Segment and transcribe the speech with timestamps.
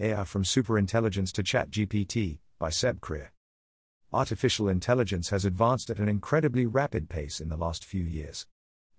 [0.00, 3.28] AI from Superintelligence to ChatGPT, by Seb Krier.
[4.12, 8.44] Artificial intelligence has advanced at an incredibly rapid pace in the last few years.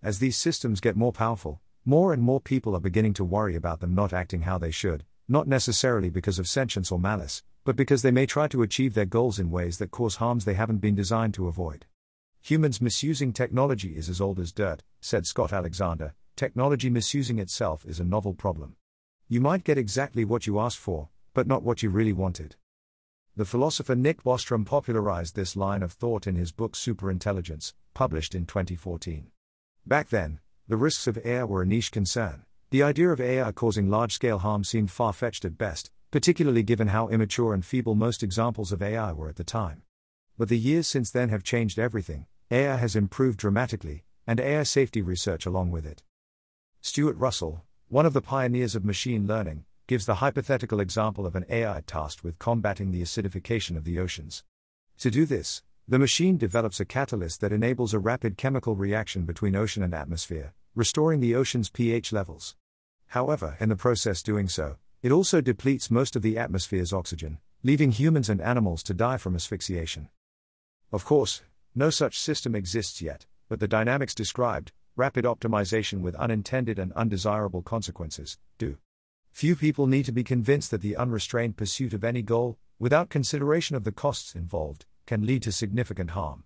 [0.01, 3.81] As these systems get more powerful, more and more people are beginning to worry about
[3.81, 8.01] them not acting how they should, not necessarily because of sentience or malice, but because
[8.01, 10.95] they may try to achieve their goals in ways that cause harms they haven't been
[10.95, 11.85] designed to avoid.
[12.41, 16.15] Humans misusing technology is as old as dirt, said Scott Alexander.
[16.37, 18.77] Technology misusing itself is a novel problem.
[19.27, 22.55] You might get exactly what you asked for, but not what you really wanted.
[23.35, 28.45] The philosopher Nick Bostrom popularized this line of thought in his book Superintelligence, published in
[28.45, 29.31] 2014.
[29.85, 32.45] Back then, the risks of AI were a niche concern.
[32.69, 36.89] The idea of AI causing large scale harm seemed far fetched at best, particularly given
[36.89, 39.81] how immature and feeble most examples of AI were at the time.
[40.37, 45.01] But the years since then have changed everything, AI has improved dramatically, and AI safety
[45.01, 46.03] research along with it.
[46.79, 51.45] Stuart Russell, one of the pioneers of machine learning, gives the hypothetical example of an
[51.49, 54.43] AI tasked with combating the acidification of the oceans.
[54.99, 59.55] To do this, the machine develops a catalyst that enables a rapid chemical reaction between
[59.55, 62.55] ocean and atmosphere, restoring the ocean's pH levels.
[63.09, 67.91] However, in the process doing so, it also depletes most of the atmosphere's oxygen, leaving
[67.91, 70.09] humans and animals to die from asphyxiation.
[70.91, 71.43] Of course,
[71.75, 77.61] no such system exists yet, but the dynamics described, rapid optimization with unintended and undesirable
[77.61, 78.77] consequences, do.
[79.31, 83.75] Few people need to be convinced that the unrestrained pursuit of any goal, without consideration
[83.75, 86.45] of the costs involved, can lead to significant harm.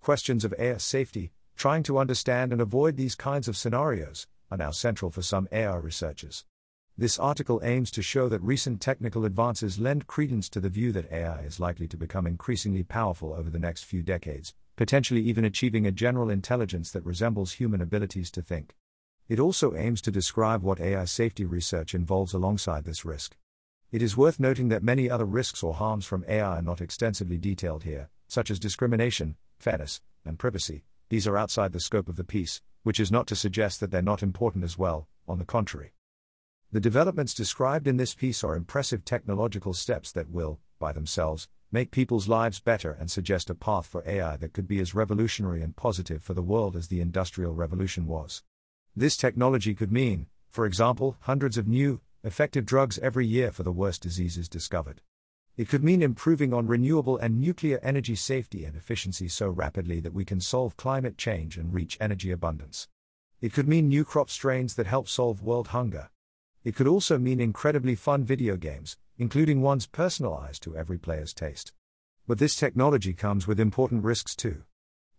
[0.00, 4.70] Questions of AI safety, trying to understand and avoid these kinds of scenarios, are now
[4.70, 6.44] central for some AI researchers.
[6.98, 11.10] This article aims to show that recent technical advances lend credence to the view that
[11.10, 15.86] AI is likely to become increasingly powerful over the next few decades, potentially even achieving
[15.86, 18.76] a general intelligence that resembles human abilities to think.
[19.28, 23.36] It also aims to describe what AI safety research involves alongside this risk.
[23.90, 27.38] It is worth noting that many other risks or harms from AI are not extensively
[27.38, 30.84] detailed here, such as discrimination, fairness, and privacy.
[31.10, 34.02] These are outside the scope of the piece, which is not to suggest that they're
[34.02, 35.92] not important as well, on the contrary.
[36.72, 41.90] The developments described in this piece are impressive technological steps that will, by themselves, make
[41.90, 45.74] people's lives better and suggest a path for AI that could be as revolutionary and
[45.74, 48.42] positive for the world as the Industrial Revolution was.
[48.94, 53.72] This technology could mean, for example, hundreds of new, effective drugs every year for the
[53.72, 55.00] worst diseases discovered.
[55.56, 60.12] It could mean improving on renewable and nuclear energy safety and efficiency so rapidly that
[60.12, 62.88] we can solve climate change and reach energy abundance.
[63.40, 66.10] It could mean new crop strains that help solve world hunger.
[66.64, 71.72] It could also mean incredibly fun video games, including ones personalized to every player's taste.
[72.26, 74.62] But this technology comes with important risks too.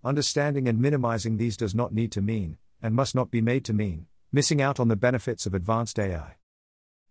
[0.03, 3.73] Understanding and minimizing these does not need to mean, and must not be made to
[3.73, 6.35] mean, missing out on the benefits of advanced AI.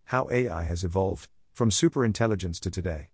[0.05, 3.09] How AI has evolved, from superintelligence to today.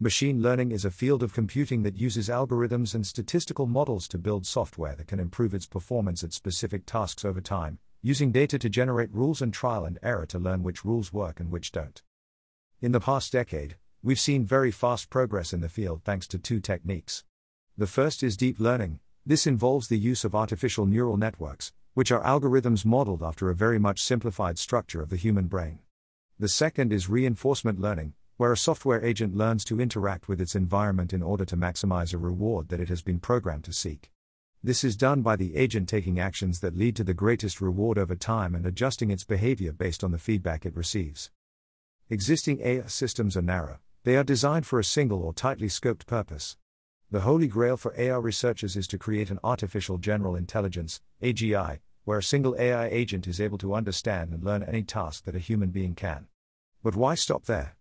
[0.00, 4.44] Machine learning is a field of computing that uses algorithms and statistical models to build
[4.44, 9.12] software that can improve its performance at specific tasks over time, using data to generate
[9.12, 12.02] rules and trial and error to learn which rules work and which don't.
[12.84, 16.60] In the past decade, we've seen very fast progress in the field thanks to two
[16.60, 17.24] techniques.
[17.78, 22.22] The first is deep learning, this involves the use of artificial neural networks, which are
[22.22, 25.78] algorithms modeled after a very much simplified structure of the human brain.
[26.38, 31.14] The second is reinforcement learning, where a software agent learns to interact with its environment
[31.14, 34.10] in order to maximize a reward that it has been programmed to seek.
[34.62, 38.14] This is done by the agent taking actions that lead to the greatest reward over
[38.14, 41.30] time and adjusting its behavior based on the feedback it receives.
[42.10, 46.58] Existing AI systems are narrow, they are designed for a single or tightly scoped purpose.
[47.10, 52.18] The holy grail for AI researchers is to create an artificial general intelligence, AGI, where
[52.18, 55.70] a single AI agent is able to understand and learn any task that a human
[55.70, 56.26] being can.
[56.82, 57.76] But why stop there?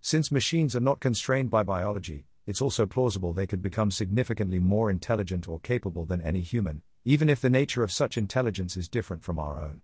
[0.00, 4.90] Since machines are not constrained by biology, it's also plausible they could become significantly more
[4.90, 9.22] intelligent or capable than any human, even if the nature of such intelligence is different
[9.22, 9.82] from our own.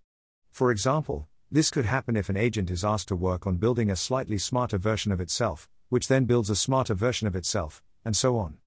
[0.49, 3.95] For example, this could happen if an agent is asked to work on building a
[3.95, 8.39] slightly smarter version of itself, which then builds a smarter version of itself, and so
[8.39, 8.57] on.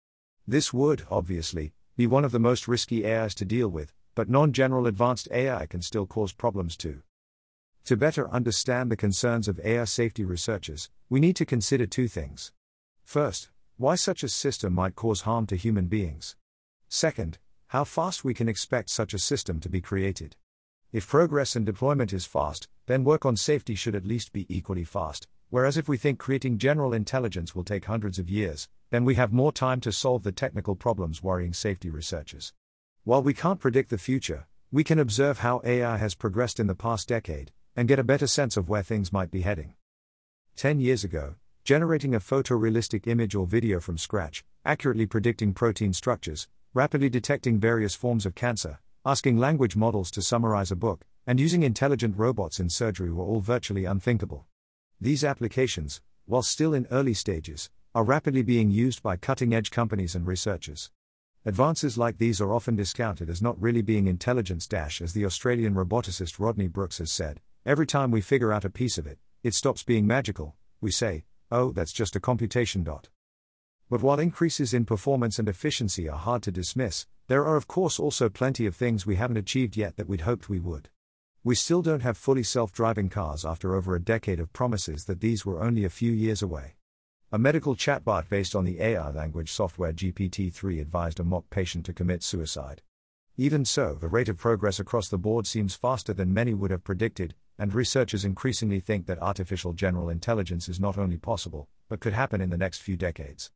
[0.46, 4.52] This would, obviously, be one of the most risky AIs to deal with, but non
[4.52, 7.02] general advanced AI can still cause problems too.
[7.86, 12.52] To better understand the concerns of AI safety researchers, we need to consider two things.
[13.02, 16.36] First, why such a system might cause harm to human beings.
[16.88, 20.36] Second, how fast we can expect such a system to be created.
[20.96, 24.84] If progress and deployment is fast, then work on safety should at least be equally
[24.84, 29.16] fast, whereas if we think creating general intelligence will take hundreds of years, then we
[29.16, 32.54] have more time to solve the technical problems worrying safety researchers.
[33.04, 36.74] While we can't predict the future, we can observe how AI has progressed in the
[36.74, 39.74] past decade, and get a better sense of where things might be heading.
[40.56, 46.48] 10 years ago, generating a photorealistic image or video from scratch, accurately predicting protein structures,
[46.72, 51.62] rapidly detecting various forms of cancer, asking language models to summarize a book, and using
[51.62, 54.46] intelligent robots in surgery were all virtually unthinkable.
[55.00, 60.16] These applications, while still in early stages, are rapidly being used by cutting edge companies
[60.16, 60.90] and researchers.
[61.44, 65.76] Advances like these are often discounted as not really being intelligence dash as the Australian
[65.76, 69.54] roboticist Rodney Brooks has said, every time we figure out a piece of it, it
[69.54, 71.22] stops being magical, we say,
[71.52, 73.08] oh, that's just a computation dot.
[73.88, 77.98] But while increases in performance and efficiency are hard to dismiss, there are of course
[77.98, 80.88] also plenty of things we haven't achieved yet that we'd hoped we would.
[81.42, 85.20] We still don't have fully self driving cars after over a decade of promises that
[85.20, 86.74] these were only a few years away.
[87.32, 91.84] A medical chatbot based on the AI language software GPT 3 advised a mock patient
[91.86, 92.82] to commit suicide.
[93.36, 96.84] Even so, the rate of progress across the board seems faster than many would have
[96.84, 102.12] predicted, and researchers increasingly think that artificial general intelligence is not only possible, but could
[102.12, 103.50] happen in the next few decades.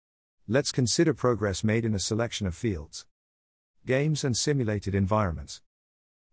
[0.47, 3.07] Let's consider progress made in a selection of fields.
[3.91, 5.63] Games and simulated environments.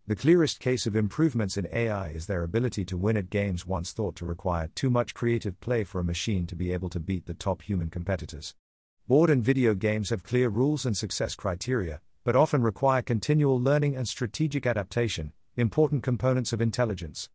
[0.05, 3.93] The clearest case of improvements in AI is their ability to win at games once
[3.93, 7.25] thought to require too much creative play for a machine to be able to beat
[7.25, 8.53] the top human competitors.
[9.07, 13.95] Board and video games have clear rules and success criteria, but often require continual learning
[13.95, 17.27] and strategic adaptation, important components of intelligence.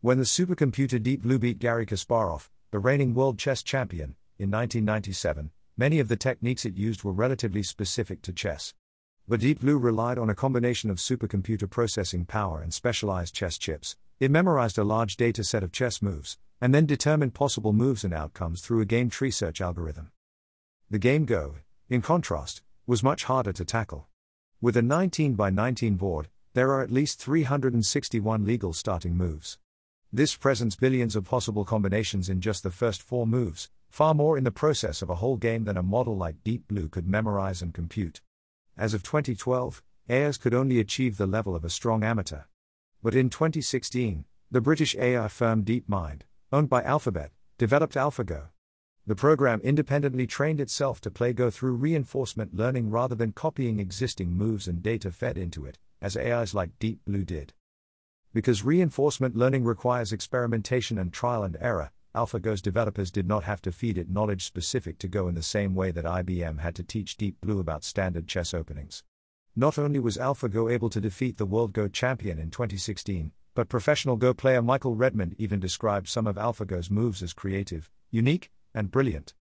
[0.00, 5.50] When the supercomputer Deep Blue beat Garry Kasparov, the reigning world chess champion, in 1997,
[5.76, 8.72] many of the techniques it used were relatively specific to chess.
[9.28, 13.96] But Deep Blue relied on a combination of supercomputer processing power and specialized chess chips.
[14.18, 18.12] It memorized a large data set of chess moves, and then determined possible moves and
[18.12, 20.10] outcomes through a game tree search algorithm.
[20.90, 21.54] The game Go,
[21.88, 24.08] in contrast, was much harder to tackle.
[24.60, 29.58] With a 19 by 19 board, there are at least 361 legal starting moves.
[30.12, 34.44] This presents billions of possible combinations in just the first four moves, far more in
[34.44, 37.72] the process of a whole game than a model like Deep Blue could memorize and
[37.72, 38.20] compute.
[38.82, 39.80] As of 2012,
[40.10, 42.40] AIs could only achieve the level of a strong amateur.
[43.00, 48.48] But in 2016, the British AI firm DeepMind, owned by Alphabet, developed AlphaGo.
[49.06, 54.32] The program independently trained itself to play Go through reinforcement learning rather than copying existing
[54.32, 57.52] moves and data fed into it, as AIs like Deep Blue did.
[58.34, 63.72] Because reinforcement learning requires experimentation and trial and error, AlphaGo's developers did not have to
[63.72, 67.16] feed it knowledge specific to Go in the same way that IBM had to teach
[67.16, 69.02] Deep Blue about standard chess openings.
[69.56, 74.16] Not only was AlphaGo able to defeat the World Go champion in 2016, but professional
[74.16, 79.32] Go player Michael Redmond even described some of AlphaGo's moves as creative, unique, and brilliant.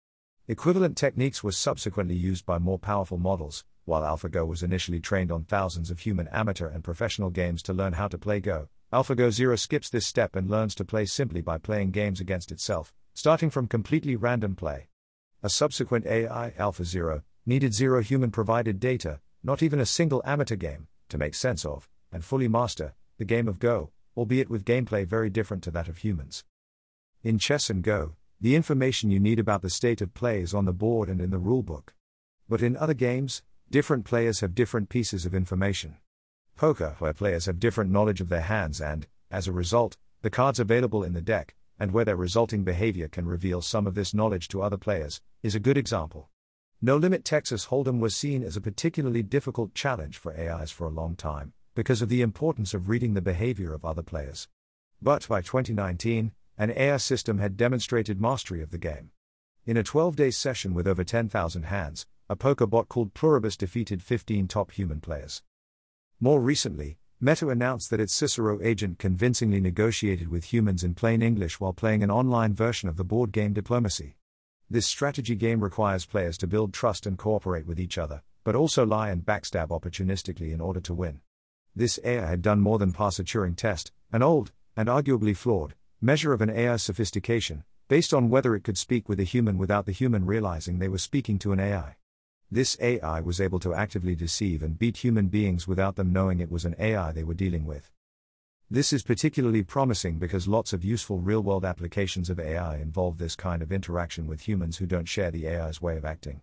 [0.47, 5.43] Equivalent techniques were subsequently used by more powerful models, while AlphaGo was initially trained on
[5.43, 8.69] thousands of human amateur and professional games to learn how to play Go.
[8.93, 12.93] AlphaGo Zero skips this step and learns to play simply by playing games against itself,
[13.13, 14.89] starting from completely random play.
[15.41, 20.57] A subsequent AI, Alpha Zero, needed zero human provided data, not even a single amateur
[20.57, 25.07] game, to make sense of, and fully master, the game of Go, albeit with gameplay
[25.07, 26.43] very different to that of humans.
[27.23, 30.65] In chess and Go, the information you need about the state of play is on
[30.65, 31.93] the board and in the rulebook.
[32.49, 35.95] But in other games, different players have different pieces of information
[36.61, 40.59] poker, where players have different knowledge of their hands and, as a result, the cards
[40.59, 44.47] available in the deck, and where their resulting behavior can reveal some of this knowledge
[44.47, 46.29] to other players, is a good example.
[46.79, 50.91] No Limit Texas Hold'em was seen as a particularly difficult challenge for AIs for a
[50.91, 54.47] long time, because of the importance of reading the behavior of other players.
[55.01, 59.09] But by 2019, an AI system had demonstrated mastery of the game.
[59.65, 64.03] In a 12 day session with over 10,000 hands, a poker bot called Pluribus defeated
[64.03, 65.41] 15 top human players.
[66.23, 71.59] More recently, Meta announced that its Cicero agent convincingly negotiated with humans in plain English
[71.59, 74.17] while playing an online version of the board game Diplomacy.
[74.69, 78.85] This strategy game requires players to build trust and cooperate with each other, but also
[78.85, 81.21] lie and backstab opportunistically in order to win.
[81.75, 85.73] This AI had done more than pass a Turing test, an old, and arguably flawed,
[86.01, 89.87] measure of an AI's sophistication, based on whether it could speak with a human without
[89.87, 91.95] the human realizing they were speaking to an AI.
[92.53, 96.51] This AI was able to actively deceive and beat human beings without them knowing it
[96.51, 97.89] was an AI they were dealing with.
[98.69, 103.37] This is particularly promising because lots of useful real world applications of AI involve this
[103.37, 106.41] kind of interaction with humans who don't share the AI's way of acting.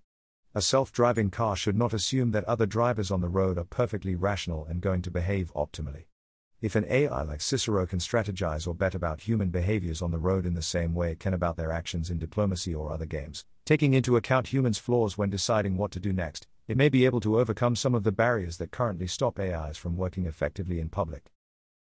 [0.55, 4.15] A self driving car should not assume that other drivers on the road are perfectly
[4.15, 6.05] rational and going to behave optimally.
[6.61, 10.45] If an AI like Cicero can strategize or bet about human behaviors on the road
[10.45, 13.95] in the same way it can about their actions in diplomacy or other games, taking
[13.95, 17.39] into account humans' flaws when deciding what to do next, it may be able to
[17.39, 21.31] overcome some of the barriers that currently stop AIs from working effectively in public.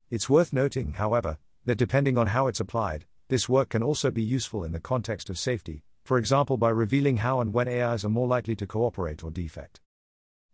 [0.09, 4.23] It's worth noting, however, that depending on how it's applied, this work can also be
[4.23, 8.09] useful in the context of safety, for example by revealing how and when AIs are
[8.09, 9.79] more likely to cooperate or defect.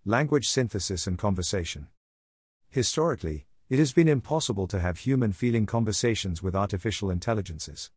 [0.06, 1.88] Language synthesis and conversation.
[2.70, 7.90] Historically, it has been impossible to have human feeling conversations with artificial intelligences.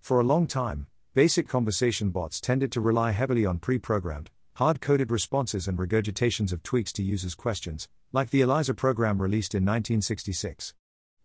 [0.00, 4.80] For a long time, basic conversation bots tended to rely heavily on pre programmed, hard
[4.80, 9.62] coded responses and regurgitations of tweaks to users' questions, like the ELIZA program released in
[9.62, 10.74] 1966.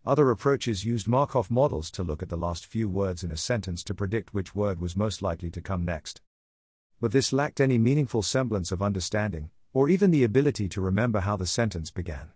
[0.06, 3.82] Other approaches used Markov models to look at the last few words in a sentence
[3.82, 6.22] to predict which word was most likely to come next.
[7.00, 11.36] But this lacked any meaningful semblance of understanding, or even the ability to remember how
[11.36, 12.30] the sentence began.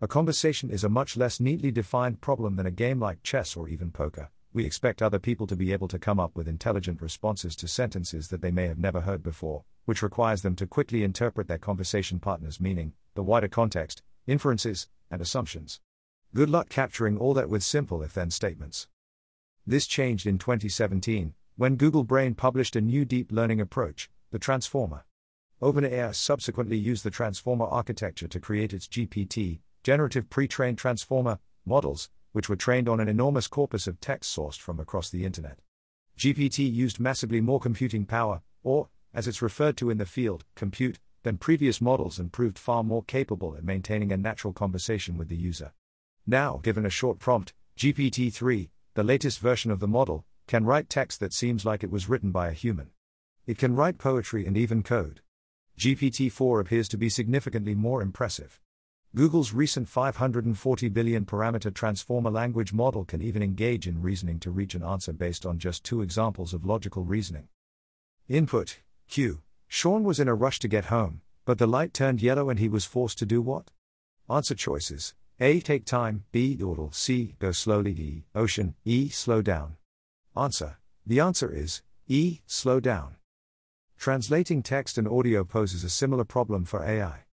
[0.00, 3.68] A conversation is a much less neatly defined problem than a game like chess or
[3.68, 4.30] even poker.
[4.52, 8.28] We expect other people to be able to come up with intelligent responses to sentences
[8.28, 12.20] that they may have never heard before, which requires them to quickly interpret their conversation
[12.20, 15.80] partner's meaning, the wider context, inferences, and assumptions.
[16.32, 18.86] Good luck capturing all that with simple if then statements.
[19.66, 25.04] This changed in 2017, when Google Brain published a new deep learning approach, the Transformer.
[25.60, 32.10] OpenAI subsequently used the Transformer architecture to create its GPT, generative pre trained Transformer, models,
[32.32, 35.58] which were trained on an enormous corpus of text sourced from across the internet.
[36.18, 40.98] GPT used massively more computing power, or, as it's referred to in the field, compute,
[41.22, 45.36] than previous models and proved far more capable at maintaining a natural conversation with the
[45.36, 45.72] user.
[46.26, 50.88] Now, given a short prompt, GPT 3, the latest version of the model, can write
[50.88, 52.90] text that seems like it was written by a human.
[53.46, 55.20] It can write poetry and even code.
[55.78, 58.60] GPT 4 appears to be significantly more impressive.
[59.14, 64.74] Google's recent 540 billion parameter transformer language model can even engage in reasoning to reach
[64.74, 67.48] an answer based on just two examples of logical reasoning.
[68.28, 69.40] Input Q.
[69.66, 72.68] Sean was in a rush to get home, but the light turned yellow and he
[72.68, 73.70] was forced to do what?
[74.28, 75.60] Answer choices a.
[75.60, 76.24] Take time.
[76.32, 76.56] B.
[76.56, 76.92] Dawdle.
[76.92, 77.36] C.
[77.38, 77.94] Go slowly.
[77.94, 78.24] D.
[78.34, 78.74] Ocean.
[78.84, 79.08] E.
[79.08, 79.76] Slow down.
[80.36, 80.78] Answer.
[81.06, 82.40] The answer is E.
[82.46, 83.16] Slow down.
[83.96, 87.27] Translating text and audio poses a similar problem for AI.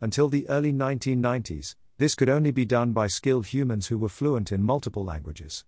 [0.00, 4.52] Until the early 1990s, this could only be done by skilled humans who were fluent
[4.52, 5.64] in multiple languages.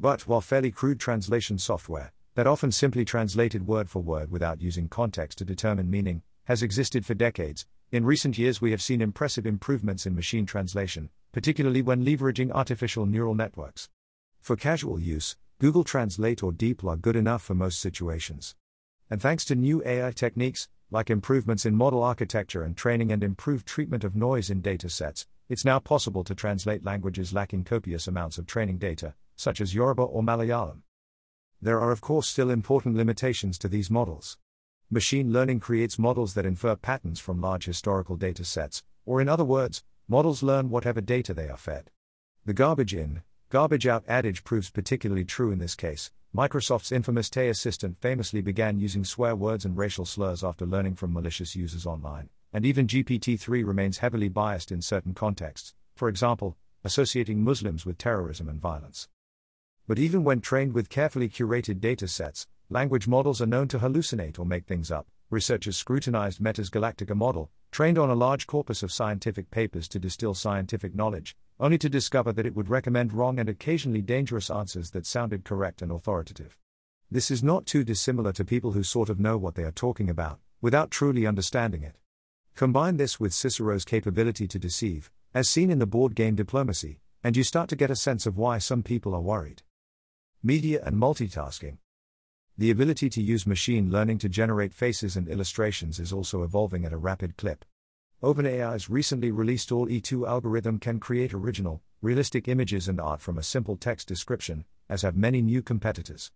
[0.00, 4.88] But while fairly crude translation software, that often simply translated word for word without using
[4.88, 9.46] context to determine meaning, has existed for decades, in recent years we have seen impressive
[9.46, 13.88] improvements in machine translation, particularly when leveraging artificial neural networks.
[14.40, 18.56] For casual use, Google Translate or DeepL are good enough for most situations.
[19.08, 23.66] And thanks to new AI techniques, like improvements in model architecture and training and improved
[23.66, 28.38] treatment of noise in data sets, it's now possible to translate languages lacking copious amounts
[28.38, 30.82] of training data, such as Yoruba or Malayalam.
[31.60, 34.38] There are, of course, still important limitations to these models.
[34.90, 39.44] Machine learning creates models that infer patterns from large historical data sets, or in other
[39.44, 41.90] words, Models learn whatever data they are fed.
[42.46, 46.10] The garbage in, garbage out adage proves particularly true in this case.
[46.36, 51.14] Microsoft's infamous Tay assistant famously began using swear words and racial slurs after learning from
[51.14, 56.54] malicious users online, and even GPT 3 remains heavily biased in certain contexts, for example,
[56.84, 59.08] associating Muslims with terrorism and violence.
[59.86, 64.38] But even when trained with carefully curated data sets, language models are known to hallucinate
[64.38, 65.06] or make things up.
[65.30, 70.34] Researchers scrutinized Meta's Galactica model, trained on a large corpus of scientific papers to distill
[70.34, 75.06] scientific knowledge, only to discover that it would recommend wrong and occasionally dangerous answers that
[75.06, 76.56] sounded correct and authoritative.
[77.10, 80.10] This is not too dissimilar to people who sort of know what they are talking
[80.10, 81.96] about, without truly understanding it.
[82.54, 87.36] Combine this with Cicero's capability to deceive, as seen in the board game Diplomacy, and
[87.36, 89.62] you start to get a sense of why some people are worried.
[90.42, 91.78] Media and multitasking.
[92.60, 96.92] The ability to use machine learning to generate faces and illustrations is also evolving at
[96.92, 97.64] a rapid clip.
[98.20, 103.44] OpenAI's recently released DALL-E 2 algorithm can create original, realistic images and art from a
[103.44, 106.32] simple text description, as have many new competitors.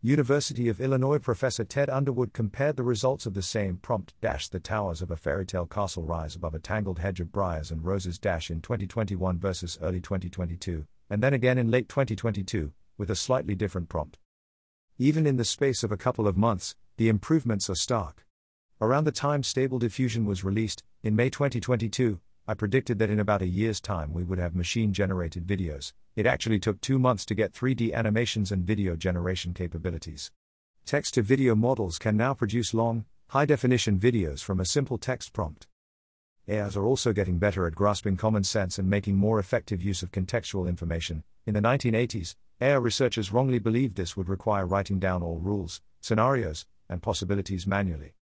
[0.00, 4.58] University of Illinois professor Ted Underwood compared the results of the same prompt dash the
[4.58, 8.18] towers of a fairy tale castle rise above a tangled hedge of briars and roses
[8.18, 13.54] dash in 2021 versus early 2022, and then again in late 2022, with a slightly
[13.54, 14.16] different prompt.
[14.98, 18.24] Even in the space of a couple of months, the improvements are stark.
[18.80, 23.42] Around the time Stable Diffusion was released, in May 2022, I predicted that in about
[23.42, 25.92] a year's time we would have machine generated videos.
[26.14, 30.30] It actually took two months to get 3D animations and video generation capabilities.
[30.86, 35.34] Text to video models can now produce long, high definition videos from a simple text
[35.34, 35.66] prompt.
[36.48, 40.10] AIs are also getting better at grasping common sense and making more effective use of
[40.10, 41.22] contextual information.
[41.46, 46.66] In the 1980s, AI researchers wrongly believed this would require writing down all rules, scenarios,
[46.88, 48.14] and possibilities manually.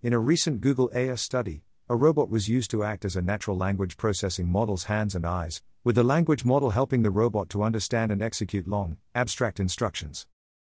[0.00, 3.54] In a recent Google AI study, a robot was used to act as a natural
[3.54, 8.10] language processing model's hands and eyes, with the language model helping the robot to understand
[8.10, 10.26] and execute long, abstract instructions.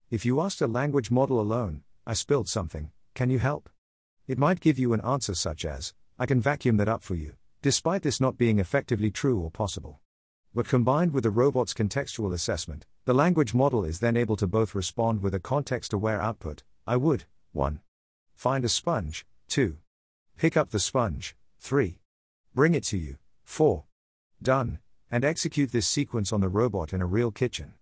[0.09, 3.69] If you asked a language model alone, I spilled something, can you help?
[4.25, 7.33] It might give you an answer such as, I can vacuum that up for you,
[7.61, 9.99] despite this not being effectively true or possible.
[10.53, 14.73] But combined with the robot's contextual assessment, the language model is then able to both
[14.73, 17.81] respond with a context aware output I would, 1.
[18.33, 19.77] Find a sponge, 2.
[20.37, 21.99] Pick up the sponge, 3.
[22.55, 23.83] Bring it to you, 4.
[24.41, 24.79] Done,
[25.11, 27.73] and execute this sequence on the robot in a real kitchen.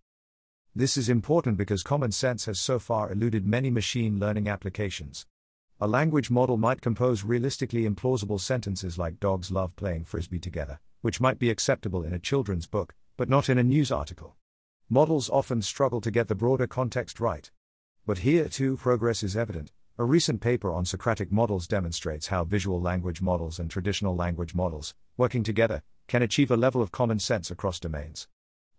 [0.75, 5.25] This is important because common sense has so far eluded many machine learning applications.
[5.79, 11.21] A language model might compose realistically implausible sentences like dogs love playing frisbee together, which
[11.21, 14.35] might be acceptable in a children's book, but not in a news article.
[14.89, 17.51] Models often struggle to get the broader context right.
[18.05, 19.71] But here too progress is evident.
[19.97, 24.93] A recent paper on Socratic models demonstrates how visual language models and traditional language models,
[25.17, 28.27] working together, can achieve a level of common sense across domains.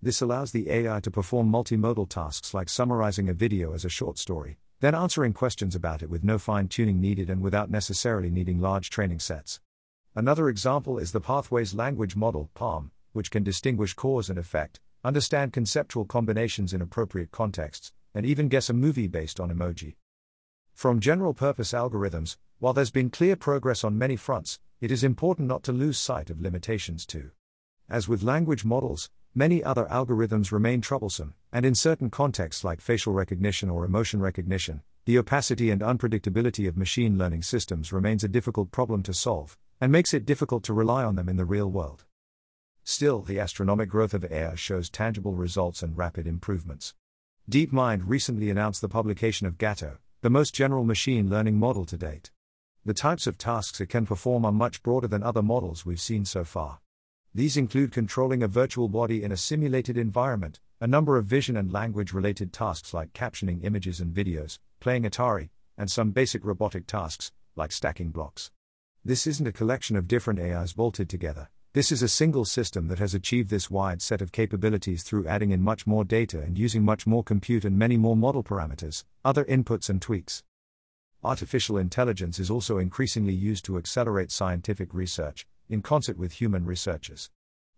[0.00, 4.16] This allows the AI to perform multimodal tasks like summarizing a video as a short
[4.16, 8.60] story, then answering questions about it with no fine tuning needed and without necessarily needing
[8.60, 9.60] large training sets.
[10.18, 15.52] Another example is the Pathways Language Model, PaLM, which can distinguish cause and effect, understand
[15.52, 19.94] conceptual combinations in appropriate contexts, and even guess a movie based on emoji.
[20.74, 25.46] From general purpose algorithms, while there's been clear progress on many fronts, it is important
[25.46, 27.30] not to lose sight of limitations too.
[27.88, 33.12] As with language models, Many other algorithms remain troublesome, and in certain contexts like facial
[33.12, 38.72] recognition or emotion recognition, the opacity and unpredictability of machine learning systems remains a difficult
[38.72, 42.04] problem to solve, and makes it difficult to rely on them in the real world.
[42.84, 46.94] Still, the astronomic growth of AI shows tangible results and rapid improvements.
[47.50, 52.30] DeepMind recently announced the publication of Gato, the most general machine learning model to date.
[52.84, 56.24] The types of tasks it can perform are much broader than other models we've seen
[56.24, 56.80] so far.
[57.34, 61.72] These include controlling a virtual body in a simulated environment, a number of vision and
[61.72, 67.32] language related tasks like captioning images and videos, playing Atari, and some basic robotic tasks,
[67.54, 68.50] like stacking blocks.
[69.08, 71.48] This isn't a collection of different AIs bolted together.
[71.72, 75.50] This is a single system that has achieved this wide set of capabilities through adding
[75.50, 79.46] in much more data and using much more compute and many more model parameters, other
[79.46, 80.42] inputs and tweaks.
[81.24, 87.30] Artificial intelligence is also increasingly used to accelerate scientific research, in concert with human researchers.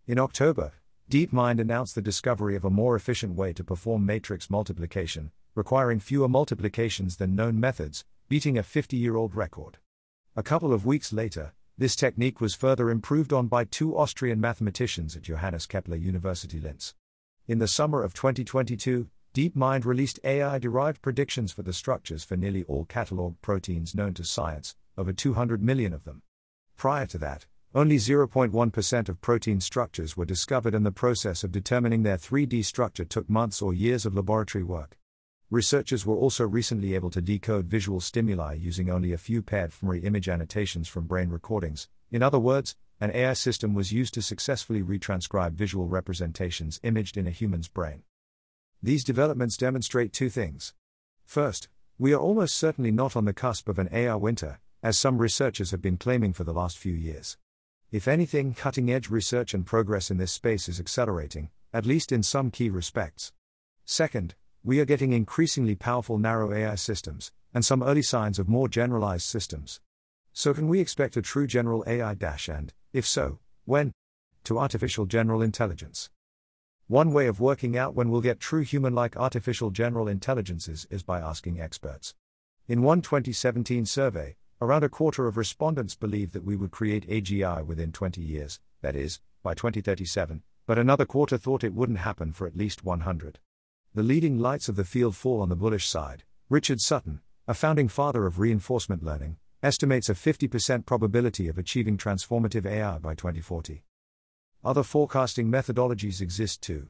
[0.07, 0.73] In October,
[1.09, 6.27] DeepMind announced the discovery of a more efficient way to perform matrix multiplication, requiring fewer
[6.27, 9.77] multiplications than known methods, beating a 50 year old record.
[10.33, 15.17] A couple of weeks later, this technique was further improved on by two Austrian mathematicians
[15.17, 16.95] at Johannes Kepler University Linz.
[17.49, 22.63] In the summer of 2022, DeepMind released AI derived predictions for the structures for nearly
[22.63, 26.21] all catalogued proteins known to science, over 200 million of them.
[26.77, 32.03] Prior to that, only 0.1% of protein structures were discovered, and the process of determining
[32.03, 34.97] their 3D structure took months or years of laboratory work.
[35.51, 40.01] Researchers were also recently able to decode visual stimuli using only a few paired fMRI
[40.01, 41.89] image annotations from brain recordings.
[42.09, 47.27] In other words, an AI system was used to successfully retranscribe visual representations imaged in
[47.27, 48.03] a human's brain.
[48.81, 50.73] These developments demonstrate two things.
[51.25, 51.67] First,
[51.99, 55.71] we are almost certainly not on the cusp of an AI winter, as some researchers
[55.71, 57.37] have been claiming for the last few years.
[57.91, 62.23] If anything, cutting edge research and progress in this space is accelerating, at least in
[62.23, 63.33] some key respects.
[63.83, 68.67] Second, we are getting increasingly powerful narrow AI systems, and some early signs of more
[68.67, 69.79] generalized systems.
[70.33, 73.91] So, can we expect a true general AI dash and, if so, when?
[74.45, 76.09] To artificial general intelligence.
[76.87, 81.03] One way of working out when we'll get true human like artificial general intelligences is
[81.03, 82.15] by asking experts.
[82.67, 87.65] In one 2017 survey, Around a quarter of respondents believed that we would create AGI
[87.65, 92.45] within 20 years, that is, by 2037, but another quarter thought it wouldn't happen for
[92.45, 93.39] at least 100.
[93.93, 96.23] The leading lights of the field fall on the bullish side.
[96.47, 102.65] Richard Sutton, a founding father of reinforcement learning, estimates a 50% probability of achieving transformative
[102.65, 103.83] AI by 2040.
[104.63, 106.87] Other forecasting methodologies exist too.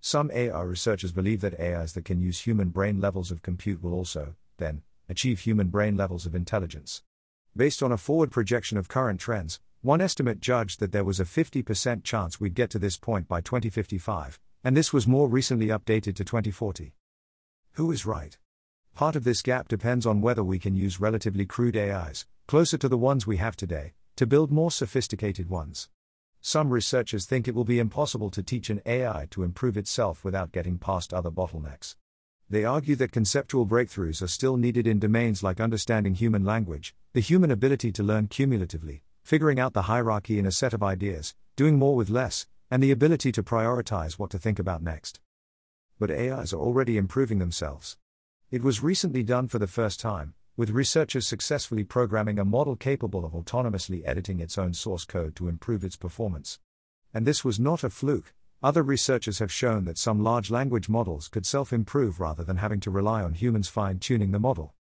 [0.00, 3.92] Some AI researchers believe that AIs that can use human brain levels of compute will
[3.92, 7.02] also, then, achieve human brain levels of intelligence.
[7.54, 11.24] Based on a forward projection of current trends, one estimate judged that there was a
[11.24, 16.16] 50% chance we'd get to this point by 2055, and this was more recently updated
[16.16, 16.94] to 2040.
[17.72, 18.36] Who is right?
[18.94, 22.88] Part of this gap depends on whether we can use relatively crude AIs, closer to
[22.88, 25.88] the ones we have today, to build more sophisticated ones.
[26.40, 30.52] Some researchers think it will be impossible to teach an AI to improve itself without
[30.52, 31.94] getting past other bottlenecks.
[32.50, 37.20] They argue that conceptual breakthroughs are still needed in domains like understanding human language, the
[37.20, 41.78] human ability to learn cumulatively, figuring out the hierarchy in a set of ideas, doing
[41.78, 45.20] more with less, and the ability to prioritize what to think about next.
[45.98, 47.96] But AIs are already improving themselves.
[48.50, 53.24] It was recently done for the first time, with researchers successfully programming a model capable
[53.24, 56.58] of autonomously editing its own source code to improve its performance.
[57.14, 58.34] And this was not a fluke.
[58.60, 62.80] Other researchers have shown that some large language models could self improve rather than having
[62.80, 64.74] to rely on humans fine tuning the model.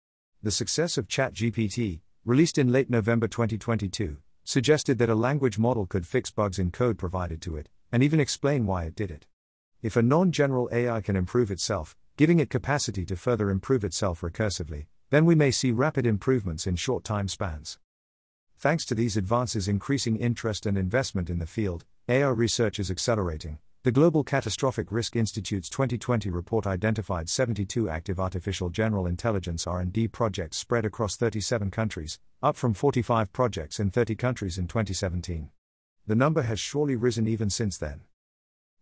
[0.42, 6.06] The success of ChatGPT, released in late November 2022, suggested that a language model could
[6.06, 9.24] fix bugs in code provided to it, and even explain why it did it.
[9.80, 14.22] If a non general AI can improve itself, giving it capacity to further improve itself
[14.22, 17.78] recursively, then we may see rapid improvements in short time spans.
[18.58, 23.58] Thanks to these advances, increasing interest and investment in the field, AI research is accelerating.
[23.84, 30.56] The Global Catastrophic Risk Institute's 2020 report identified 72 active artificial general intelligence R&D projects
[30.56, 35.50] spread across 37 countries, up from 45 projects in 30 countries in 2017.
[36.06, 38.02] The number has surely risen even since then.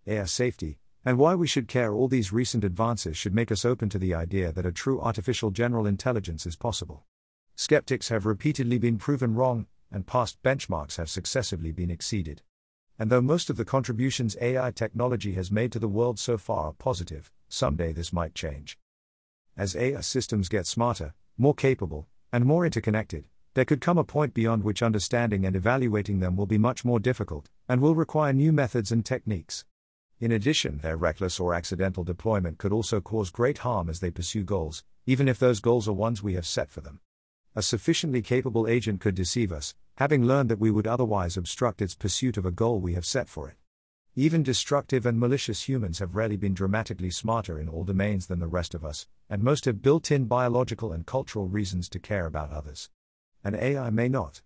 [0.07, 3.89] AI safety, and why we should care all these recent advances should make us open
[3.91, 7.05] to the idea that a true artificial general intelligence is possible.
[7.55, 12.43] Skeptics have repeatedly been proven wrong, and past benchmarks have successively been exceeded.
[12.99, 16.69] And though most of the contributions AI technology has made to the world so far
[16.69, 18.79] are positive, someday this might change.
[19.57, 24.33] As AI systems get smarter, more capable, and more interconnected, there could come a point
[24.33, 28.53] beyond which understanding and evaluating them will be much more difficult, and will require new
[28.53, 29.65] methods and techniques.
[30.21, 34.45] In addition, their reckless or accidental deployment could also cause great harm as they pursue
[34.45, 37.01] goals, even if those goals are ones we have set for them.
[37.57, 41.95] A sufficiently capable agent could deceive us, having learned that we would otherwise obstruct its
[41.97, 43.57] pursuit of a goal we have set for it.
[44.15, 48.47] Even destructive and malicious humans have rarely been dramatically smarter in all domains than the
[48.47, 52.53] rest of us, and most have built in biological and cultural reasons to care about
[52.53, 52.91] others.
[53.45, 54.41] An AI may not.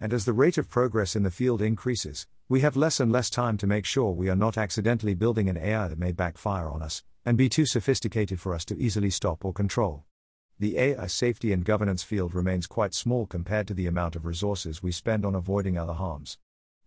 [0.00, 3.30] And as the rate of progress in the field increases, we have less and less
[3.30, 6.82] time to make sure we are not accidentally building an AI that may backfire on
[6.82, 10.04] us, and be too sophisticated for us to easily stop or control.
[10.58, 14.82] The AI safety and governance field remains quite small compared to the amount of resources
[14.82, 16.38] we spend on avoiding other harms.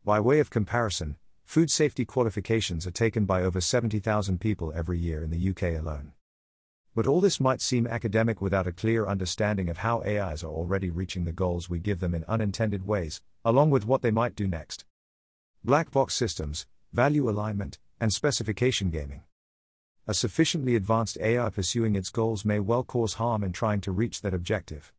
[0.04, 1.16] By way of comparison,
[1.46, 6.12] food safety qualifications are taken by over 70,000 people every year in the UK alone.
[6.94, 10.90] But all this might seem academic without a clear understanding of how AIs are already
[10.90, 14.46] reaching the goals we give them in unintended ways, along with what they might do
[14.46, 14.84] next.
[15.64, 19.22] Black box systems, value alignment, and specification gaming.
[20.06, 24.22] A sufficiently advanced AI pursuing its goals may well cause harm in trying to reach
[24.22, 24.92] that objective.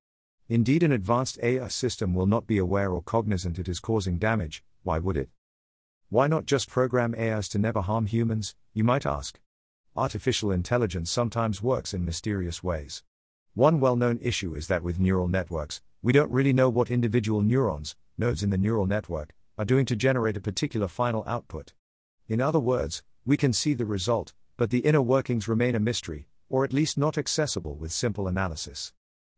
[0.48, 4.64] Indeed, an advanced AI system will not be aware or cognizant it is causing damage,
[4.82, 5.28] why would it?
[6.08, 9.38] Why not just program AIs to never harm humans, you might ask?
[9.94, 13.02] Artificial intelligence sometimes works in mysterious ways.
[13.52, 17.42] One well known issue is that with neural networks, we don't really know what individual
[17.42, 21.74] neurons, nodes in the neural network, are doing to generate a particular final output.
[22.26, 26.26] In other words, we can see the result, but the inner workings remain a mystery,
[26.48, 28.94] or at least not accessible with simple analysis.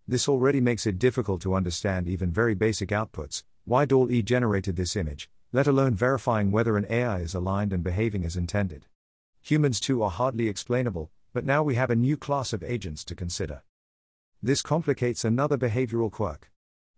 [0.06, 3.42] This already makes it difficult to understand even very basic outputs.
[3.64, 8.24] Why DALL-E generated this image, let alone verifying whether an AI is aligned and behaving
[8.24, 8.86] as intended.
[9.44, 13.14] Humans too are hardly explainable, but now we have a new class of agents to
[13.14, 13.62] consider.
[14.42, 16.50] This complicates another behavioral quirk.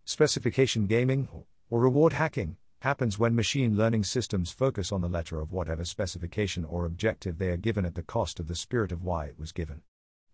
[0.04, 1.26] Specification gaming,
[1.70, 6.64] or reward hacking, happens when machine learning systems focus on the letter of whatever specification
[6.64, 9.50] or objective they are given at the cost of the spirit of why it was
[9.50, 9.82] given.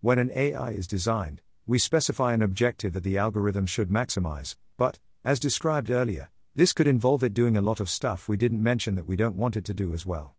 [0.02, 4.98] When an AI is designed, we specify an objective that the algorithm should maximize, but,
[5.24, 8.96] as described earlier, this could involve it doing a lot of stuff we didn't mention
[8.96, 10.36] that we don't want it to do as well.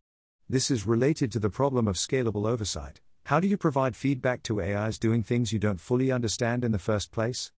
[0.49, 2.99] This is related to the problem of scalable oversight.
[3.27, 6.77] How do you provide feedback to AIs doing things you don't fully understand in the
[6.77, 7.53] first place?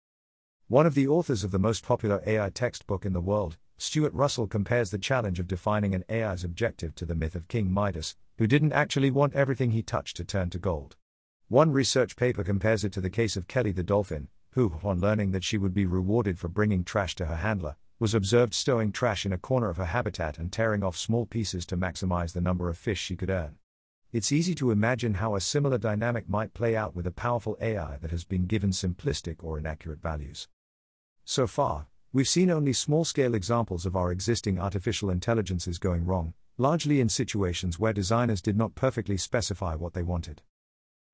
[0.68, 4.48] One of the authors of the most popular AI textbook in the world, Stuart Russell
[4.48, 8.48] compares the challenge of defining an AI's objective to the myth of King Midas, who
[8.48, 10.98] didn't actually want everything he touched to turn to gold.
[11.48, 15.32] One research paper compares it to the case of Kelly the dolphin, who, upon learning
[15.32, 19.26] that she would be rewarded for bringing trash to her handler, was observed stowing trash
[19.26, 22.68] in a corner of her habitat and tearing off small pieces to maximize the number
[22.68, 23.56] of fish she could earn.
[24.12, 27.96] It's easy to imagine how a similar dynamic might play out with a powerful AI
[28.02, 30.50] that has been given simplistic or inaccurate values.
[31.24, 36.36] So far, We've seen only small scale examples of our existing artificial intelligences going wrong,
[36.60, 40.44] largely in situations where designers did not perfectly specify what they wanted.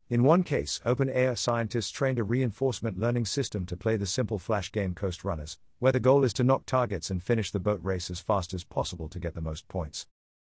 [0.10, 4.72] In one case, OpenAI scientists trained a reinforcement learning system to play the simple flash
[4.72, 8.10] game Coast Runners, where the goal is to knock targets and finish the boat race
[8.10, 10.08] as fast as possible to get the most points.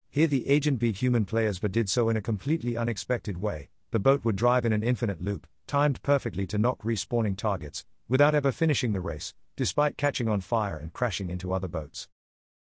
[0.09, 3.69] Here, the agent beat human players but did so in a completely unexpected way.
[3.91, 8.33] The boat would drive in an infinite loop, timed perfectly to knock respawning targets, without
[8.33, 12.07] ever finishing the race, despite catching on fire and crashing into other boats.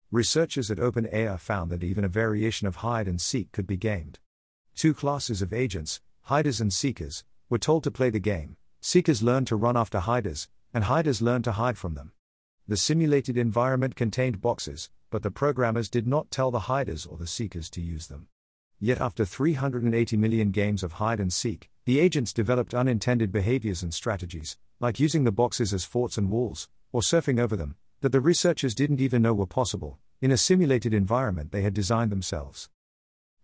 [0.10, 4.20] Researchers at OpenAI found that even a variation of hide and seek could be gamed.
[4.74, 9.48] Two classes of agents, hiders and seekers, were told to play the game, seekers learned
[9.48, 12.12] to run after hiders, and hiders learned to hide from them.
[12.68, 17.28] The simulated environment contained boxes, but the programmers did not tell the hiders or the
[17.28, 18.28] seekers to use them.
[18.78, 23.94] Yet, after 380 million games of hide and seek, the agents developed unintended behaviors and
[23.94, 28.20] strategies, like using the boxes as forts and walls, or surfing over them, that the
[28.20, 32.70] researchers didn't even know were possible, in a simulated environment they had designed themselves.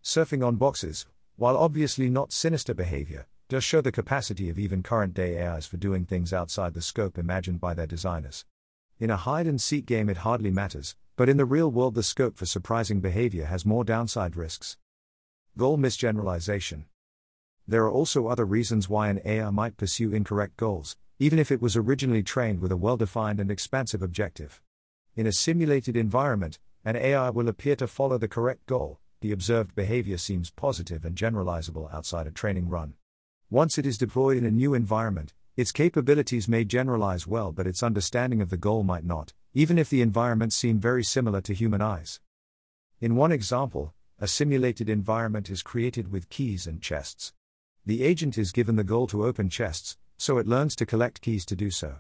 [0.04, 5.14] Surfing on boxes, while obviously not sinister behavior, does show the capacity of even current
[5.14, 8.46] day AIs for doing things outside the scope imagined by their designers.
[9.00, 12.04] In a hide and seek game, it hardly matters, but in the real world, the
[12.04, 14.78] scope for surprising behavior has more downside risks.
[15.58, 16.86] Goal misgeneralization.
[17.68, 21.62] There are also other reasons why an AI might pursue incorrect goals, even if it
[21.62, 24.62] was originally trained with a well defined and expansive objective.
[25.16, 29.74] In a simulated environment, an AI will appear to follow the correct goal, the observed
[29.74, 32.94] behavior seems positive and generalizable outside a training run.
[33.50, 37.82] Once it is deployed in a new environment, its capabilities may generalize well, but its
[37.82, 41.82] understanding of the goal might not, even if the environment seem very similar to human
[41.82, 42.20] eyes.
[43.00, 47.32] In one example, a simulated environment is created with keys and chests.
[47.86, 51.46] The agent is given the goal to open chests, so it learns to collect keys
[51.46, 52.00] to do so.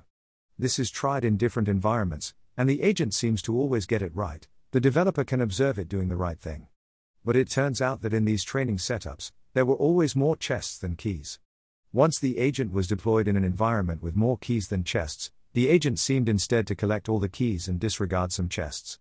[0.59, 4.45] This is tried in different environments, and the agent seems to always get it right.
[4.71, 6.67] The developer can observe it doing the right thing.
[7.25, 10.95] But it turns out that in these training setups, there were always more chests than
[10.95, 11.39] keys.
[11.93, 15.99] Once the agent was deployed in an environment with more keys than chests, the agent
[15.99, 18.99] seemed instead to collect all the keys and disregard some chests.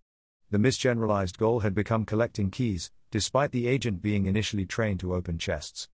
[0.50, 5.38] The misgeneralized goal had become collecting keys, despite the agent being initially trained to open
[5.38, 5.88] chests.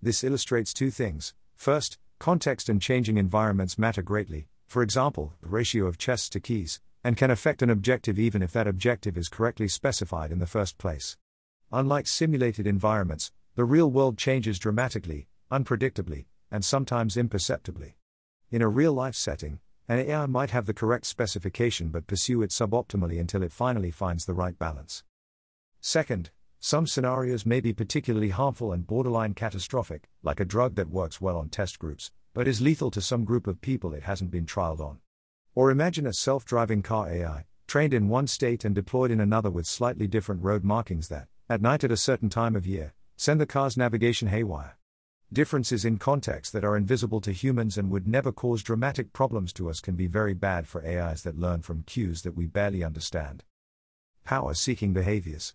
[0.00, 1.34] This illustrates two things.
[1.56, 6.80] First, context and changing environments matter greatly, for example, the ratio of chests to keys,
[7.02, 10.76] and can affect an objective even if that objective is correctly specified in the first
[10.76, 11.16] place.
[11.70, 17.96] Unlike simulated environments, the real world changes dramatically, unpredictably, and sometimes imperceptibly.
[18.50, 22.50] In a real life setting, an AI might have the correct specification but pursue it
[22.50, 25.04] suboptimally until it finally finds the right balance.
[25.82, 31.20] Second, some scenarios may be particularly harmful and borderline catastrophic, like a drug that works
[31.20, 34.46] well on test groups, but is lethal to some group of people it hasn't been
[34.46, 35.00] trialed on.
[35.54, 39.50] Or imagine a self driving car AI, trained in one state and deployed in another
[39.50, 43.40] with slightly different road markings that, at night at a certain time of year, send
[43.40, 44.76] the car's navigation haywire.
[45.32, 49.70] Differences in context that are invisible to humans and would never cause dramatic problems to
[49.70, 53.44] us can be very bad for AIs that learn from cues that we barely understand.
[54.24, 55.54] Power seeking behaviors.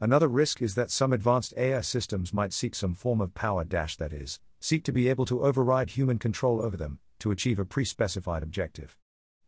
[0.00, 3.96] Another risk is that some advanced AI systems might seek some form of power dash
[3.96, 7.64] that is, seek to be able to override human control over them, to achieve a
[7.64, 8.96] pre specified objective.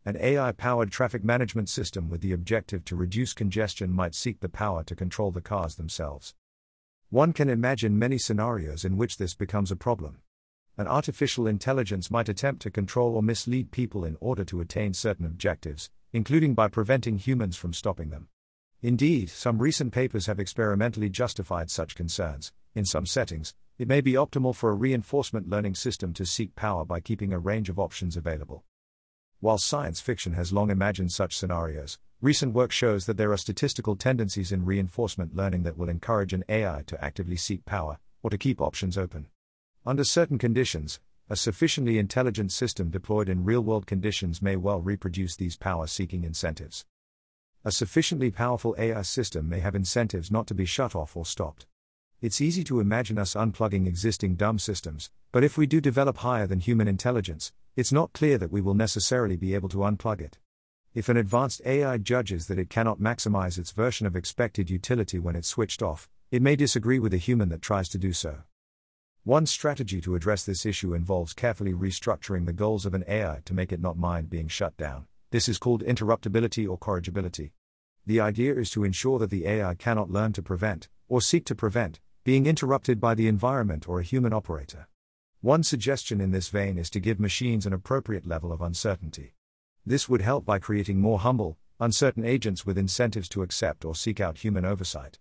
[0.07, 4.47] An AI powered traffic management system with the objective to reduce congestion might seek the
[4.47, 6.33] power to control the cars themselves.
[7.09, 10.19] One can imagine many scenarios in which this becomes a problem.
[10.77, 15.25] An artificial intelligence might attempt to control or mislead people in order to attain certain
[15.25, 18.29] objectives, including by preventing humans from stopping them.
[18.81, 22.53] Indeed, some recent papers have experimentally justified such concerns.
[22.73, 26.85] In some settings, it may be optimal for a reinforcement learning system to seek power
[26.85, 28.63] by keeping a range of options available.
[29.39, 33.95] While science fiction has long imagined such scenarios, recent work shows that there are statistical
[33.95, 38.37] tendencies in reinforcement learning that will encourage an AI to actively seek power, or to
[38.39, 39.27] keep options open.
[39.85, 45.35] Under certain conditions, a sufficiently intelligent system deployed in real world conditions may well reproduce
[45.35, 46.85] these power seeking incentives.
[47.63, 51.67] A sufficiently powerful AI system may have incentives not to be shut off or stopped.
[52.21, 56.47] It's easy to imagine us unplugging existing dumb systems, but if we do develop higher
[56.47, 60.39] than human intelligence, it's not clear that we will necessarily be able to unplug it.
[60.95, 65.35] If an advanced AI judges that it cannot maximize its version of expected utility when
[65.35, 68.39] it's switched off, it may disagree with a human that tries to do so.
[69.23, 73.53] One strategy to address this issue involves carefully restructuring the goals of an AI to
[73.53, 75.05] make it not mind being shut down.
[75.29, 77.53] This is called interruptibility or corrigibility.
[78.07, 81.53] The idea is to ensure that the AI cannot learn to prevent, or seek to
[81.53, 84.87] prevent, being interrupted by the environment or a human operator.
[85.47, 89.33] One suggestion in this vein is to give machines an appropriate level of uncertainty.
[89.85, 94.19] This would help by creating more humble, uncertain agents with incentives to accept or seek
[94.19, 95.19] out human oversight.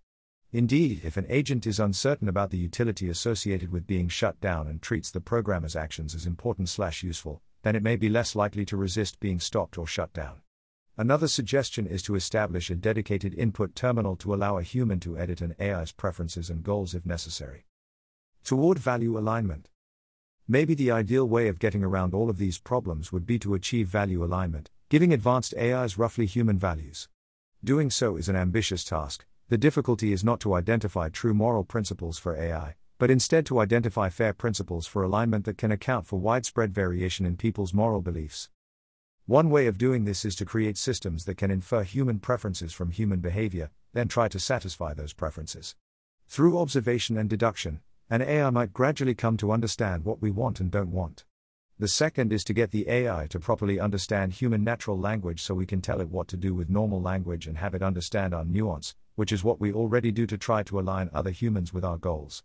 [0.51, 4.83] Indeed, if an agent is uncertain about the utility associated with being shut down and
[4.83, 9.21] treats the programmer's actions as important/slash useful, then it may be less likely to resist
[9.21, 10.41] being stopped or shut down.
[10.97, 15.41] Another suggestion is to establish a dedicated input terminal to allow a human to edit
[15.41, 17.65] an AI's preferences and goals if necessary.
[18.43, 19.69] Toward value alignment.
[20.49, 23.89] Maybe the ideal way of getting around all of these problems would be to achieve
[23.89, 27.09] value alignment, giving advanced AIs roughly human values.
[27.65, 29.27] Doing so is an ambitious task.
[29.49, 34.09] The difficulty is not to identify true moral principles for AI, but instead to identify
[34.09, 38.49] fair principles for alignment that can account for widespread variation in people's moral beliefs.
[39.27, 42.93] One way of doing this is to create systems that can infer human preferences from
[42.93, 45.75] human behavior, then try to satisfy those preferences.
[46.29, 50.71] Through observation and deduction, an AI might gradually come to understand what we want and
[50.71, 51.25] don't want.
[51.79, 55.67] The second is to get the AI to properly understand human natural language so we
[55.67, 58.95] can tell it what to do with normal language and have it understand our nuance,
[59.17, 62.45] which is what we already do to try to align other humans with our goals.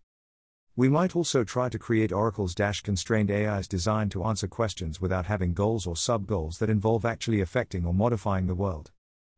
[0.75, 5.53] We might also try to create oracles constrained AIs designed to answer questions without having
[5.53, 8.89] goals or sub goals that involve actually affecting or modifying the world.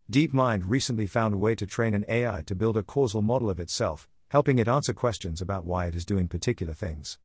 [0.09, 3.59] DeepMind recently found a way to train an AI to build a causal model of
[3.59, 7.19] itself, helping it answer questions about why it is doing particular things.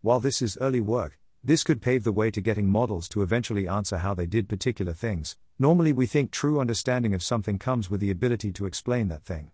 [0.00, 3.68] While this is early work, this could pave the way to getting models to eventually
[3.68, 5.36] answer how they did particular things.
[5.58, 9.50] Normally, we think true understanding of something comes with the ability to explain that thing.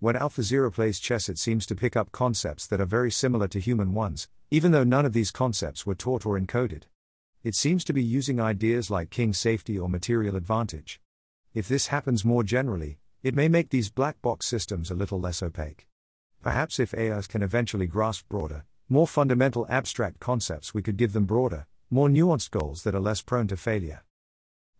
[0.00, 3.60] When AlphaZero plays chess, it seems to pick up concepts that are very similar to
[3.60, 6.82] human ones, even though none of these concepts were taught or encoded.
[7.44, 11.00] It seems to be using ideas like king safety or material advantage.
[11.54, 15.40] If this happens more generally, it may make these black box systems a little less
[15.40, 15.86] opaque.
[16.44, 21.24] Perhaps if AIs can eventually grasp broader, more fundamental abstract concepts, we could give them
[21.24, 24.02] broader, more nuanced goals that are less prone to failure.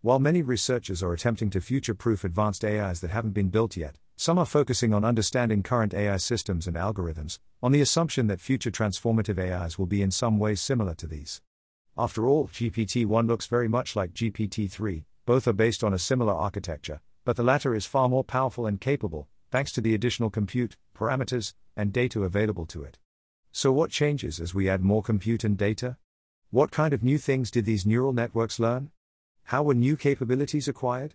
[0.02, 3.96] While many researchers are attempting to future proof advanced AIs that haven't been built yet,
[4.14, 8.70] some are focusing on understanding current AI systems and algorithms, on the assumption that future
[8.70, 11.40] transformative AIs will be in some ways similar to these.
[11.96, 15.98] After all, GPT 1 looks very much like GPT 3, both are based on a
[15.98, 20.30] similar architecture, but the latter is far more powerful and capable, thanks to the additional
[20.30, 22.98] compute, parameters, and data available to it.
[23.52, 25.96] So, what changes as we add more compute and data?
[26.50, 28.90] What kind of new things did these neural networks learn?
[29.44, 31.14] How were new capabilities acquired?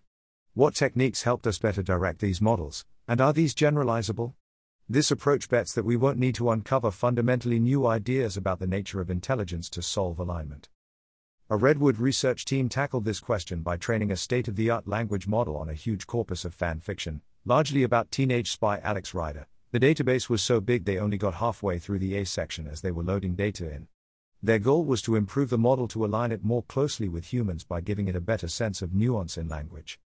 [0.54, 4.36] What techniques helped us better direct these models, and are these generalizable?
[4.88, 9.02] This approach bets that we won't need to uncover fundamentally new ideas about the nature
[9.02, 10.70] of intelligence to solve alignment.
[11.50, 15.28] A Redwood research team tackled this question by training a state of the art language
[15.28, 19.48] model on a huge corpus of fan fiction, largely about teenage spy Alex Rider.
[19.72, 22.92] The database was so big they only got halfway through the A section as they
[22.92, 23.88] were loading data in.
[24.42, 27.82] Their goal was to improve the model to align it more closely with humans by
[27.82, 30.00] giving it a better sense of nuance in language.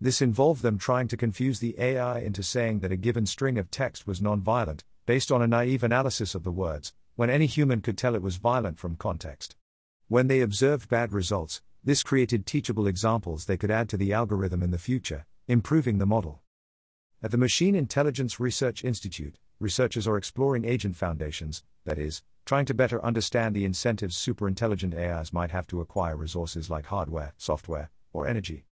[0.00, 3.70] This involved them trying to confuse the AI into saying that a given string of
[3.70, 7.98] text was nonviolent, based on a naive analysis of the words, when any human could
[7.98, 9.56] tell it was violent from context.
[10.06, 14.62] When they observed bad results, this created teachable examples they could add to the algorithm
[14.62, 16.42] in the future, improving the model.
[17.20, 22.74] At the Machine Intelligence Research Institute, researchers are exploring agent foundations, that is, trying to
[22.74, 28.28] better understand the incentives superintelligent AIs might have to acquire resources like hardware, software, or
[28.28, 28.66] energy.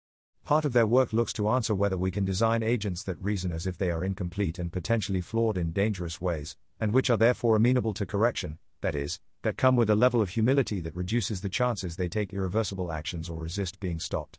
[0.44, 3.66] Part of their work looks to answer whether we can design agents that reason as
[3.66, 7.94] if they are incomplete and potentially flawed in dangerous ways, and which are therefore amenable
[7.94, 11.96] to correction, that is, that come with a level of humility that reduces the chances
[11.96, 14.38] they take irreversible actions or resist being stopped.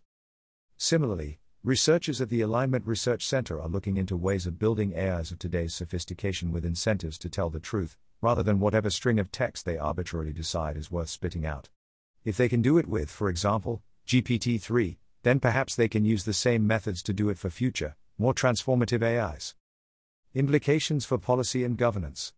[0.76, 5.38] Similarly, researchers at the Alignment Research Center are looking into ways of building AIs of
[5.38, 9.78] today's sophistication with incentives to tell the truth, rather than whatever string of text they
[9.78, 11.70] arbitrarily decide is worth spitting out.
[12.22, 16.24] If they can do it with, for example, GPT 3, then perhaps they can use
[16.24, 19.54] the same methods to do it for future, more transformative AIs.
[20.34, 22.34] Implications for policy and governance.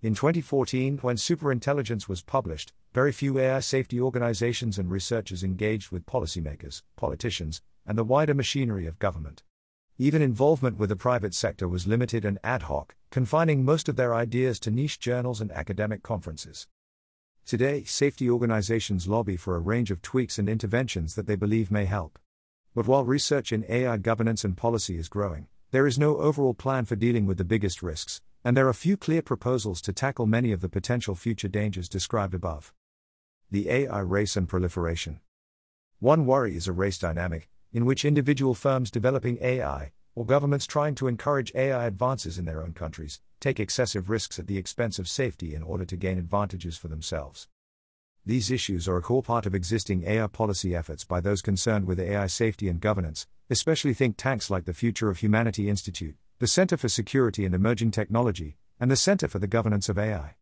[0.00, 6.06] In 2014, when Superintelligence was published, very few AI safety organizations and researchers engaged with
[6.06, 9.42] policymakers, politicians, and the wider machinery of government.
[9.98, 14.14] Even involvement with the private sector was limited and ad hoc, confining most of their
[14.14, 16.66] ideas to niche journals and academic conferences.
[17.46, 21.84] Today, safety organizations lobby for a range of tweaks and interventions that they believe may
[21.84, 22.18] help.
[22.74, 26.86] But while research in AI governance and policy is growing, there is no overall plan
[26.86, 30.52] for dealing with the biggest risks, and there are few clear proposals to tackle many
[30.52, 32.72] of the potential future dangers described above.
[33.50, 35.20] The AI race and proliferation.
[36.00, 40.94] One worry is a race dynamic, in which individual firms developing AI, or governments trying
[40.94, 45.08] to encourage AI advances in their own countries, take excessive risks at the expense of
[45.08, 47.48] safety in order to gain advantages for themselves.
[48.24, 51.98] These issues are a core part of existing AI policy efforts by those concerned with
[51.98, 56.76] AI safety and governance, especially think tanks like the Future of Humanity Institute, the Center
[56.76, 60.36] for Security and Emerging Technology, and the Center for the Governance of AI.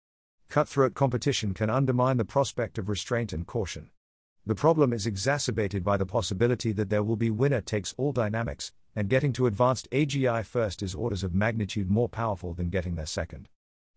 [0.51, 3.89] Cutthroat competition can undermine the prospect of restraint and caution.
[4.45, 8.73] The problem is exacerbated by the possibility that there will be winner takes all dynamics,
[8.97, 13.07] and getting to advanced AGI first is orders of magnitude more powerful than getting there
[13.07, 13.49] second.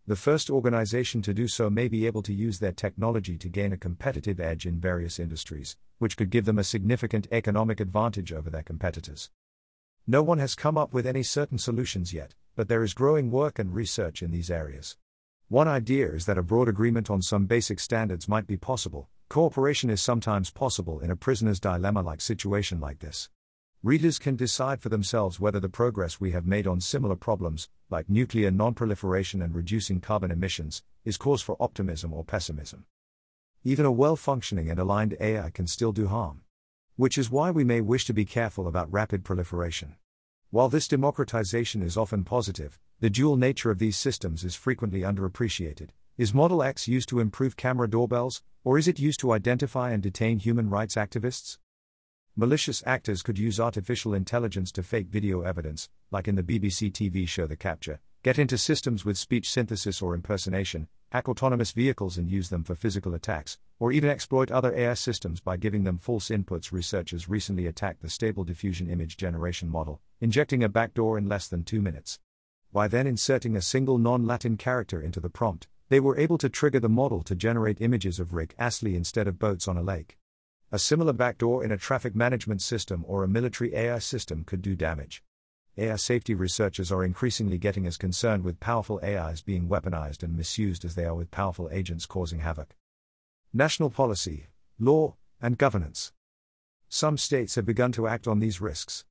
[0.05, 3.73] The first organization to do so may be able to use their technology to gain
[3.73, 8.51] a competitive edge in various industries, which could give them a significant economic advantage over
[8.51, 9.31] their competitors.
[10.05, 13.57] No one has come up with any certain solutions yet, but there is growing work
[13.57, 14.95] and research in these areas.
[15.47, 19.09] One idea is that a broad agreement on some basic standards might be possible.
[19.27, 23.29] Cooperation is sometimes possible in a prisoner's dilemma like situation like this.
[23.81, 28.09] Readers can decide for themselves whether the progress we have made on similar problems, like
[28.09, 32.85] nuclear non-proliferation and reducing carbon emissions, is cause for optimism or pessimism.
[33.63, 36.41] Even a well-functioning and aligned AI can still do harm.
[36.95, 39.95] Which is why we may wish to be careful about rapid proliferation.
[40.51, 45.89] While this democratization is often positive, the dual nature of these systems is frequently underappreciated.
[46.17, 50.01] Is Model X used to improve camera doorbells, or is it used to identify and
[50.01, 51.57] detain human rights activists?
[52.37, 57.27] Malicious actors could use artificial intelligence to fake video evidence, like in the BBC TV
[57.27, 62.31] show The Capture, get into systems with speech synthesis or impersonation, hack autonomous vehicles and
[62.31, 66.29] use them for physical attacks, or even exploit other AI systems by giving them false
[66.29, 66.71] inputs.
[66.71, 71.65] Researchers recently attacked the Stable Diffusion image generation model, injecting a backdoor in less than
[71.65, 72.21] two minutes.
[72.71, 76.49] By then inserting a single non Latin character into the prompt, they were able to
[76.49, 80.17] trigger the model to generate images of Rick Astley instead of boats on a lake.
[80.71, 84.75] A similar backdoor in a traffic management system or a military AI system could do
[84.75, 85.23] damage.
[85.77, 90.85] AI safety researchers are increasingly getting as concerned with powerful AIs being weaponized and misused
[90.85, 92.75] as they are with powerful agents causing havoc.
[93.53, 94.47] National policy,
[94.79, 96.13] law, and governance.
[96.89, 99.05] Some states have begun to act on these risks.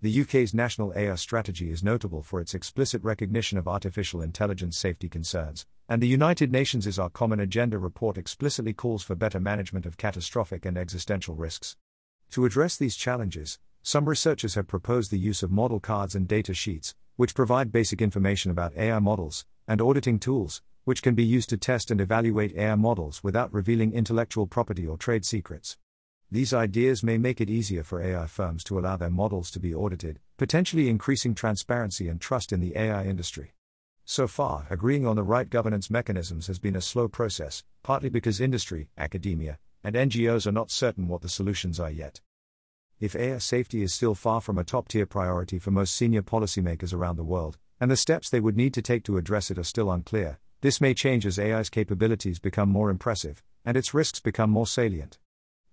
[0.00, 5.08] The UK's national AI strategy is notable for its explicit recognition of artificial intelligence safety
[5.08, 9.96] concerns, and the United Nations' Our Common Agenda report explicitly calls for better management of
[9.96, 11.76] catastrophic and existential risks.
[12.30, 16.54] To address these challenges, some researchers have proposed the use of model cards and data
[16.54, 21.48] sheets, which provide basic information about AI models, and auditing tools, which can be used
[21.48, 25.76] to test and evaluate AI models without revealing intellectual property or trade secrets.
[26.30, 29.74] These ideas may make it easier for AI firms to allow their models to be
[29.74, 33.54] audited, potentially increasing transparency and trust in the AI industry.
[34.04, 38.42] So far, agreeing on the right governance mechanisms has been a slow process, partly because
[38.42, 42.20] industry, academia, and NGOs are not certain what the solutions are yet.
[43.00, 46.92] If AI safety is still far from a top tier priority for most senior policymakers
[46.92, 49.64] around the world, and the steps they would need to take to address it are
[49.64, 54.50] still unclear, this may change as AI's capabilities become more impressive, and its risks become
[54.50, 55.18] more salient.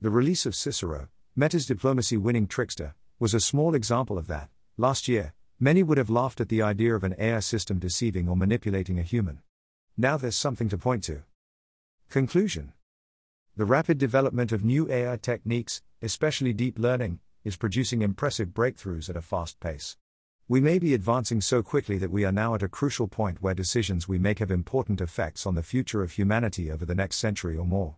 [0.01, 4.49] The release of Cicero, Meta's diplomacy winning trickster, was a small example of that.
[4.75, 8.35] Last year, many would have laughed at the idea of an AI system deceiving or
[8.35, 9.39] manipulating a human.
[9.95, 11.23] Now there's something to point to.
[12.09, 12.73] Conclusion
[13.55, 19.15] The rapid development of new AI techniques, especially deep learning, is producing impressive breakthroughs at
[19.15, 19.95] a fast pace.
[20.49, 23.53] We may be advancing so quickly that we are now at a crucial point where
[23.53, 27.55] decisions we make have important effects on the future of humanity over the next century
[27.55, 27.95] or more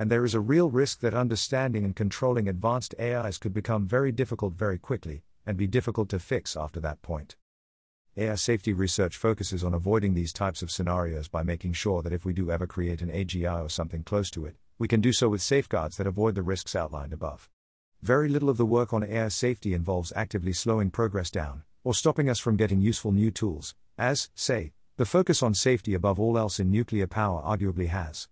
[0.00, 4.10] and there is a real risk that understanding and controlling advanced AIs could become very
[4.10, 7.36] difficult very quickly, and be difficult to fix after that point.
[8.16, 12.24] AI safety research focuses on avoiding these types of scenarios by making sure that if
[12.24, 15.28] we do ever create an AGI or something close to it, we can do so
[15.28, 17.50] with safeguards that avoid the risks outlined above.
[18.00, 22.30] Very little of the work on AI safety involves actively slowing progress down, or stopping
[22.30, 26.58] us from getting useful new tools, as, say, the focus on safety above all else
[26.58, 28.28] in nuclear power arguably has.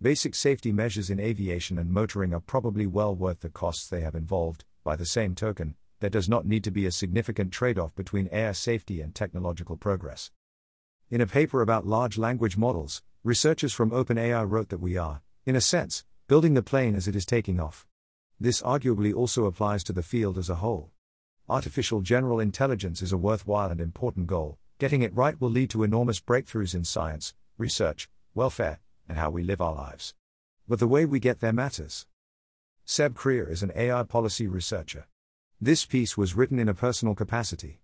[0.00, 4.14] Basic safety measures in aviation and motoring are probably well worth the costs they have
[4.14, 4.64] involved.
[4.84, 8.28] By the same token, there does not need to be a significant trade off between
[8.30, 10.30] AI safety and technological progress.
[11.10, 15.56] In a paper about large language models, researchers from OpenAI wrote that we are, in
[15.56, 17.84] a sense, building the plane as it is taking off.
[18.38, 20.92] This arguably also applies to the field as a whole.
[21.48, 24.58] Artificial general intelligence is a worthwhile and important goal.
[24.78, 28.78] Getting it right will lead to enormous breakthroughs in science, research, welfare,
[29.08, 30.14] and how we live our lives.
[30.66, 32.06] But the way we get there matters.
[32.84, 35.06] Seb Krier is an AI policy researcher.
[35.60, 37.76] This piece was written in a personal capacity.